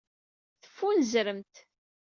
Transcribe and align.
Teffunzremt. 0.61 1.53